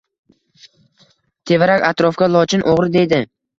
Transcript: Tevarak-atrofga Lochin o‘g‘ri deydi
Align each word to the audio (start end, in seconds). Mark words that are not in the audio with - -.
Tevarak-atrofga 1.53 2.33
Lochin 2.39 2.67
o‘g‘ri 2.75 2.93
deydi 2.99 3.25